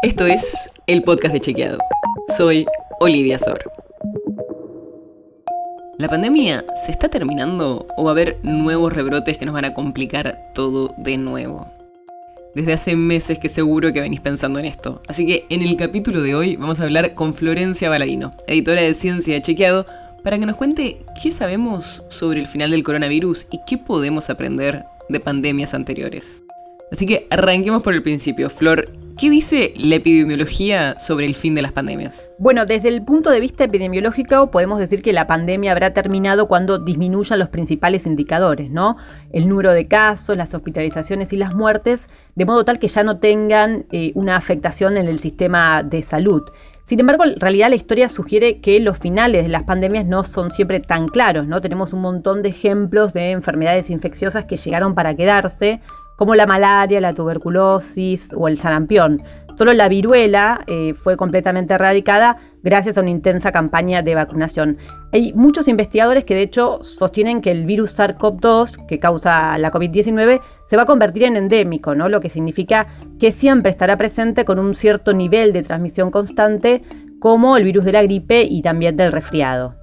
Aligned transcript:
Esto 0.00 0.26
es 0.26 0.70
el 0.86 1.02
podcast 1.02 1.34
de 1.34 1.40
Chequeado. 1.40 1.78
Soy 2.36 2.66
Olivia 3.00 3.36
Sor. 3.36 3.58
¿La 5.96 6.06
pandemia 6.06 6.64
se 6.86 6.92
está 6.92 7.08
terminando 7.08 7.88
o 7.96 8.04
va 8.04 8.10
a 8.10 8.12
haber 8.12 8.38
nuevos 8.44 8.92
rebrotes 8.92 9.38
que 9.38 9.44
nos 9.44 9.54
van 9.54 9.64
a 9.64 9.74
complicar 9.74 10.52
todo 10.54 10.94
de 10.98 11.16
nuevo? 11.16 11.66
Desde 12.54 12.74
hace 12.74 12.94
meses 12.94 13.40
que 13.40 13.48
seguro 13.48 13.92
que 13.92 14.00
venís 14.00 14.20
pensando 14.20 14.60
en 14.60 14.66
esto. 14.66 15.02
Así 15.08 15.26
que 15.26 15.46
en 15.50 15.62
el 15.62 15.76
capítulo 15.76 16.22
de 16.22 16.36
hoy 16.36 16.54
vamos 16.54 16.78
a 16.78 16.84
hablar 16.84 17.14
con 17.14 17.34
Florencia 17.34 17.90
Balarino, 17.90 18.30
editora 18.46 18.82
de 18.82 18.94
Ciencia 18.94 19.34
de 19.34 19.42
Chequeado, 19.42 19.84
para 20.22 20.38
que 20.38 20.46
nos 20.46 20.54
cuente 20.54 20.98
qué 21.20 21.32
sabemos 21.32 22.04
sobre 22.08 22.38
el 22.38 22.46
final 22.46 22.70
del 22.70 22.84
coronavirus 22.84 23.48
y 23.50 23.58
qué 23.66 23.78
podemos 23.78 24.30
aprender 24.30 24.84
de 25.08 25.18
pandemias 25.18 25.74
anteriores. 25.74 26.40
Así 26.92 27.04
que 27.04 27.26
arranquemos 27.30 27.82
por 27.82 27.94
el 27.94 28.02
principio. 28.04 28.48
Flor, 28.48 28.92
¿qué 29.18 29.30
dice 29.30 29.74
la 29.76 29.96
epidemiología 29.96 30.98
sobre 31.00 31.26
el 31.26 31.34
fin 31.34 31.56
de 31.56 31.62
las 31.62 31.72
pandemias? 31.72 32.30
Bueno, 32.38 32.66
desde 32.66 32.88
el 32.88 33.02
punto 33.04 33.30
de 33.30 33.40
vista 33.40 33.64
epidemiológico 33.64 34.50
podemos 34.52 34.78
decir 34.78 35.02
que 35.02 35.12
la 35.12 35.26
pandemia 35.26 35.72
habrá 35.72 35.92
terminado 35.92 36.46
cuando 36.46 36.78
disminuyan 36.78 37.40
los 37.40 37.48
principales 37.48 38.06
indicadores, 38.06 38.70
¿no? 38.70 38.96
El 39.32 39.48
número 39.48 39.72
de 39.72 39.88
casos, 39.88 40.36
las 40.36 40.54
hospitalizaciones 40.54 41.32
y 41.32 41.36
las 41.36 41.52
muertes, 41.52 42.08
de 42.36 42.44
modo 42.44 42.64
tal 42.64 42.78
que 42.78 42.86
ya 42.86 43.02
no 43.02 43.18
tengan 43.18 43.86
eh, 43.90 44.12
una 44.14 44.36
afectación 44.36 44.96
en 44.96 45.08
el 45.08 45.18
sistema 45.18 45.82
de 45.82 46.02
salud. 46.02 46.42
Sin 46.88 47.00
embargo, 47.00 47.24
en 47.24 47.38
realidad 47.38 47.68
la 47.68 47.76
historia 47.76 48.08
sugiere 48.08 48.60
que 48.60 48.80
los 48.80 48.98
finales 48.98 49.42
de 49.42 49.50
las 49.50 49.64
pandemias 49.64 50.06
no 50.06 50.24
son 50.24 50.52
siempre 50.52 50.80
tan 50.80 51.08
claros, 51.08 51.46
¿no? 51.46 51.60
Tenemos 51.60 51.92
un 51.92 52.00
montón 52.00 52.40
de 52.40 52.48
ejemplos 52.48 53.12
de 53.12 53.32
enfermedades 53.32 53.90
infecciosas 53.90 54.46
que 54.46 54.56
llegaron 54.56 54.94
para 54.94 55.14
quedarse, 55.14 55.82
como 56.18 56.34
la 56.34 56.46
malaria, 56.46 57.00
la 57.00 57.12
tuberculosis 57.12 58.30
o 58.36 58.48
el 58.48 58.58
sarampión. 58.58 59.22
Solo 59.56 59.72
la 59.72 59.88
viruela 59.88 60.64
eh, 60.66 60.92
fue 60.94 61.16
completamente 61.16 61.74
erradicada 61.74 62.38
gracias 62.64 62.98
a 62.98 63.02
una 63.02 63.10
intensa 63.10 63.52
campaña 63.52 64.02
de 64.02 64.16
vacunación. 64.16 64.78
Hay 65.12 65.32
muchos 65.32 65.68
investigadores 65.68 66.24
que 66.24 66.34
de 66.34 66.42
hecho 66.42 66.80
sostienen 66.82 67.40
que 67.40 67.52
el 67.52 67.66
virus 67.66 67.96
SARS-CoV-2 67.96 68.86
que 68.86 68.98
causa 68.98 69.56
la 69.58 69.70
COVID-19 69.70 70.40
se 70.66 70.76
va 70.76 70.82
a 70.82 70.86
convertir 70.86 71.22
en 71.22 71.36
endémico, 71.36 71.94
¿no? 71.94 72.08
lo 72.08 72.20
que 72.20 72.30
significa 72.30 72.88
que 73.20 73.30
siempre 73.30 73.70
estará 73.70 73.96
presente 73.96 74.44
con 74.44 74.58
un 74.58 74.74
cierto 74.74 75.12
nivel 75.12 75.52
de 75.52 75.62
transmisión 75.62 76.10
constante 76.10 76.82
como 77.20 77.56
el 77.56 77.62
virus 77.62 77.84
de 77.84 77.92
la 77.92 78.02
gripe 78.02 78.42
y 78.42 78.62
también 78.62 78.96
del 78.96 79.12
resfriado. 79.12 79.76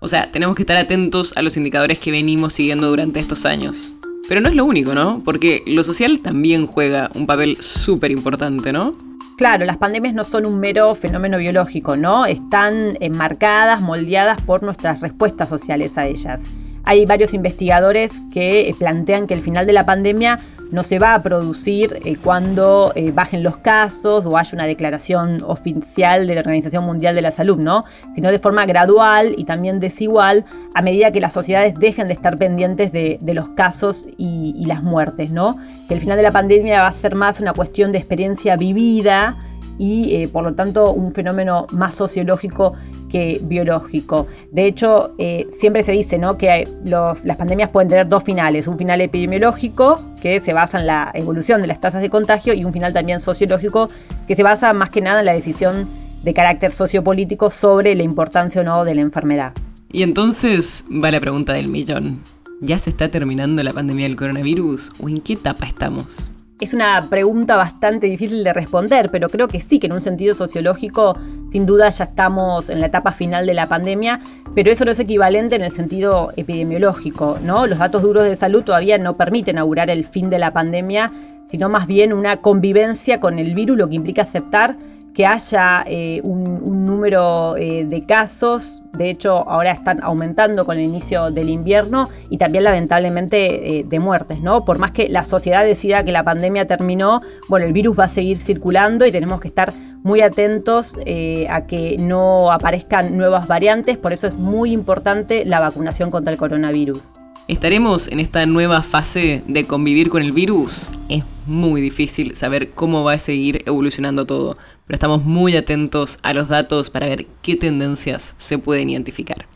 O 0.00 0.08
sea, 0.08 0.30
tenemos 0.30 0.56
que 0.56 0.62
estar 0.62 0.78
atentos 0.78 1.36
a 1.36 1.42
los 1.42 1.58
indicadores 1.58 1.98
que 1.98 2.10
venimos 2.10 2.54
siguiendo 2.54 2.88
durante 2.88 3.20
estos 3.20 3.44
años. 3.44 3.92
Pero 4.28 4.40
no 4.40 4.48
es 4.48 4.54
lo 4.54 4.64
único, 4.64 4.94
¿no? 4.94 5.22
Porque 5.24 5.62
lo 5.66 5.84
social 5.84 6.20
también 6.20 6.66
juega 6.66 7.10
un 7.14 7.26
papel 7.26 7.58
súper 7.60 8.10
importante, 8.10 8.72
¿no? 8.72 8.94
Claro, 9.36 9.66
las 9.66 9.76
pandemias 9.76 10.14
no 10.14 10.24
son 10.24 10.46
un 10.46 10.60
mero 10.60 10.94
fenómeno 10.94 11.38
biológico, 11.38 11.96
¿no? 11.96 12.24
Están 12.24 12.96
enmarcadas, 13.00 13.80
moldeadas 13.80 14.40
por 14.42 14.62
nuestras 14.62 15.00
respuestas 15.00 15.48
sociales 15.48 15.98
a 15.98 16.06
ellas. 16.06 16.40
Hay 16.84 17.06
varios 17.06 17.34
investigadores 17.34 18.12
que 18.32 18.68
eh, 18.68 18.74
plantean 18.78 19.26
que 19.26 19.34
el 19.34 19.42
final 19.42 19.66
de 19.66 19.72
la 19.72 19.86
pandemia 19.86 20.38
no 20.70 20.82
se 20.82 20.98
va 20.98 21.14
a 21.14 21.22
producir 21.22 22.00
eh, 22.04 22.16
cuando 22.16 22.92
eh, 22.94 23.12
bajen 23.12 23.42
los 23.42 23.58
casos 23.58 24.26
o 24.26 24.36
haya 24.36 24.50
una 24.52 24.66
declaración 24.66 25.42
oficial 25.46 26.26
de 26.26 26.34
la 26.34 26.40
Organización 26.40 26.84
Mundial 26.84 27.14
de 27.14 27.22
la 27.22 27.30
Salud, 27.30 27.58
¿no? 27.58 27.84
Sino 28.14 28.30
de 28.30 28.38
forma 28.38 28.66
gradual 28.66 29.34
y 29.38 29.44
también 29.44 29.78
desigual 29.80 30.44
a 30.74 30.82
medida 30.82 31.10
que 31.12 31.20
las 31.20 31.32
sociedades 31.32 31.74
dejen 31.76 32.06
de 32.06 32.14
estar 32.14 32.36
pendientes 32.36 32.92
de, 32.92 33.18
los 33.34 33.48
casos 33.50 34.06
y, 34.16 34.54
y 34.56 34.66
las 34.66 34.82
muertes, 34.82 35.30
¿no? 35.30 35.58
Que 35.88 35.94
el 35.94 36.00
final 36.00 36.16
de 36.16 36.22
la 36.22 36.30
pandemia 36.30 36.82
va 36.82 36.88
a 36.88 36.92
ser 36.92 37.14
más 37.14 37.40
una 37.40 37.52
cuestión 37.52 37.90
de 37.92 37.98
experiencia 37.98 38.56
vivida 38.56 39.36
y 39.78 40.14
eh, 40.14 40.28
por 40.28 40.44
lo 40.44 40.54
tanto 40.54 40.92
un 40.92 41.12
fenómeno 41.12 41.66
más 41.72 41.94
sociológico 41.94 42.74
que 43.08 43.40
biológico. 43.42 44.26
De 44.50 44.66
hecho, 44.66 45.14
eh, 45.18 45.46
siempre 45.60 45.82
se 45.84 45.92
dice 45.92 46.18
¿no? 46.18 46.36
que 46.36 46.68
las 46.84 47.36
pandemias 47.36 47.70
pueden 47.70 47.88
tener 47.88 48.08
dos 48.08 48.24
finales, 48.24 48.66
un 48.66 48.76
final 48.76 49.00
epidemiológico 49.00 50.00
que 50.20 50.40
se 50.40 50.52
basa 50.52 50.78
en 50.78 50.86
la 50.86 51.10
evolución 51.14 51.60
de 51.60 51.68
las 51.68 51.80
tasas 51.80 52.02
de 52.02 52.10
contagio 52.10 52.54
y 52.54 52.64
un 52.64 52.72
final 52.72 52.92
también 52.92 53.20
sociológico 53.20 53.88
que 54.26 54.34
se 54.34 54.42
basa 54.42 54.72
más 54.72 54.90
que 54.90 55.00
nada 55.00 55.20
en 55.20 55.26
la 55.26 55.32
decisión 55.32 55.88
de 56.24 56.34
carácter 56.34 56.72
sociopolítico 56.72 57.50
sobre 57.50 57.94
la 57.94 58.02
importancia 58.02 58.62
o 58.62 58.64
no 58.64 58.84
de 58.84 58.94
la 58.94 59.02
enfermedad. 59.02 59.52
Y 59.92 60.02
entonces 60.02 60.84
va 60.90 61.12
la 61.12 61.20
pregunta 61.20 61.52
del 61.52 61.68
millón. 61.68 62.18
¿Ya 62.60 62.78
se 62.78 62.90
está 62.90 63.08
terminando 63.08 63.62
la 63.62 63.72
pandemia 63.72 64.06
del 64.06 64.16
coronavirus 64.16 64.90
o 64.98 65.08
en 65.08 65.20
qué 65.20 65.34
etapa 65.34 65.66
estamos? 65.66 66.30
Es 66.60 66.72
una 66.72 67.08
pregunta 67.10 67.56
bastante 67.56 68.06
difícil 68.06 68.44
de 68.44 68.52
responder, 68.52 69.10
pero 69.10 69.28
creo 69.28 69.48
que 69.48 69.60
sí, 69.60 69.80
que 69.80 69.88
en 69.88 69.92
un 69.92 70.02
sentido 70.02 70.34
sociológico, 70.34 71.18
sin 71.50 71.66
duda 71.66 71.90
ya 71.90 72.04
estamos 72.04 72.70
en 72.70 72.78
la 72.78 72.86
etapa 72.86 73.10
final 73.10 73.44
de 73.44 73.54
la 73.54 73.66
pandemia, 73.66 74.20
pero 74.54 74.70
eso 74.70 74.84
no 74.84 74.92
es 74.92 74.98
equivalente 75.00 75.56
en 75.56 75.62
el 75.62 75.72
sentido 75.72 76.30
epidemiológico, 76.36 77.38
¿no? 77.42 77.66
Los 77.66 77.80
datos 77.80 78.02
duros 78.02 78.22
de 78.22 78.36
salud 78.36 78.62
todavía 78.62 78.98
no 78.98 79.16
permiten 79.16 79.58
augurar 79.58 79.90
el 79.90 80.06
fin 80.06 80.30
de 80.30 80.38
la 80.38 80.52
pandemia, 80.52 81.10
sino 81.50 81.68
más 81.68 81.88
bien 81.88 82.12
una 82.12 82.36
convivencia 82.36 83.18
con 83.18 83.40
el 83.40 83.52
virus, 83.54 83.76
lo 83.76 83.88
que 83.88 83.96
implica 83.96 84.22
aceptar 84.22 84.76
que 85.14 85.26
haya 85.26 85.82
eh, 85.86 86.20
un, 86.24 86.83
número 87.04 87.58
eh, 87.58 87.84
de 87.84 88.06
casos, 88.06 88.82
de 88.92 89.10
hecho 89.10 89.46
ahora 89.46 89.72
están 89.72 90.02
aumentando 90.02 90.64
con 90.64 90.78
el 90.78 90.84
inicio 90.84 91.30
del 91.30 91.50
invierno 91.50 92.08
y 92.30 92.38
también 92.38 92.64
lamentablemente 92.64 93.80
eh, 93.80 93.84
de 93.86 93.98
muertes, 93.98 94.40
¿no? 94.40 94.64
Por 94.64 94.78
más 94.78 94.92
que 94.92 95.10
la 95.10 95.24
sociedad 95.24 95.64
decida 95.64 96.02
que 96.02 96.12
la 96.12 96.24
pandemia 96.24 96.66
terminó, 96.66 97.20
bueno, 97.50 97.66
el 97.66 97.74
virus 97.74 97.98
va 97.98 98.04
a 98.04 98.08
seguir 98.08 98.38
circulando 98.38 99.04
y 99.04 99.12
tenemos 99.12 99.38
que 99.40 99.48
estar 99.48 99.74
muy 100.02 100.22
atentos 100.22 100.96
a 100.96 101.66
que 101.66 101.96
no 101.98 102.52
aparezcan 102.52 103.16
nuevas 103.16 103.48
variantes, 103.48 103.96
por 103.98 104.12
eso 104.12 104.26
es 104.26 104.34
muy 104.34 104.72
importante 104.72 105.44
la 105.44 105.60
vacunación 105.60 106.10
contra 106.10 106.32
el 106.32 106.38
coronavirus. 106.38 107.23
¿Estaremos 107.46 108.08
en 108.08 108.20
esta 108.20 108.46
nueva 108.46 108.80
fase 108.80 109.42
de 109.46 109.64
convivir 109.64 110.08
con 110.08 110.22
el 110.22 110.32
virus? 110.32 110.88
Es 111.10 111.24
muy 111.46 111.82
difícil 111.82 112.34
saber 112.36 112.70
cómo 112.70 113.04
va 113.04 113.12
a 113.12 113.18
seguir 113.18 113.62
evolucionando 113.66 114.24
todo, 114.24 114.56
pero 114.86 114.94
estamos 114.94 115.26
muy 115.26 115.54
atentos 115.54 116.18
a 116.22 116.32
los 116.32 116.48
datos 116.48 116.88
para 116.88 117.06
ver 117.06 117.26
qué 117.42 117.56
tendencias 117.56 118.34
se 118.38 118.56
pueden 118.56 118.88
identificar. 118.88 119.46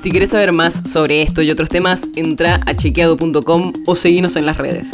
Si 0.00 0.12
quieres 0.12 0.30
saber 0.30 0.52
más 0.52 0.88
sobre 0.88 1.22
esto 1.22 1.42
y 1.42 1.50
otros 1.50 1.70
temas, 1.70 2.06
entra 2.14 2.60
a 2.64 2.76
chequeado.com 2.76 3.72
o 3.84 3.96
seguinos 3.96 4.36
en 4.36 4.46
las 4.46 4.56
redes. 4.56 4.92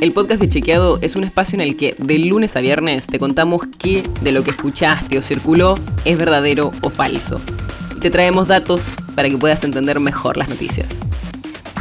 El 0.00 0.10
podcast 0.10 0.40
de 0.40 0.48
Chequeado 0.48 0.98
es 1.02 1.14
un 1.14 1.22
espacio 1.22 1.54
en 1.54 1.60
el 1.60 1.76
que 1.76 1.94
de 1.98 2.18
lunes 2.18 2.56
a 2.56 2.60
viernes 2.60 3.06
te 3.06 3.20
contamos 3.20 3.62
qué 3.78 4.02
de 4.22 4.32
lo 4.32 4.42
que 4.42 4.50
escuchaste 4.50 5.16
o 5.16 5.22
circuló 5.22 5.76
es 6.04 6.18
verdadero 6.18 6.72
o 6.80 6.90
falso. 6.90 7.40
Y 7.96 8.00
te 8.00 8.10
traemos 8.10 8.48
datos 8.48 8.82
para 9.14 9.30
que 9.30 9.38
puedas 9.38 9.62
entender 9.62 10.00
mejor 10.00 10.36
las 10.36 10.48
noticias. 10.48 10.98